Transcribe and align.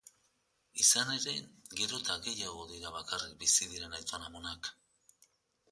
Izan 0.83 1.11
ere, 1.15 1.33
gero 1.81 1.99
eta 2.03 2.15
gehiago 2.29 2.65
dira 2.73 2.95
bakarrik 2.99 3.37
bizi 3.45 3.69
diren 3.75 3.97
aiton-amonak. 4.01 4.73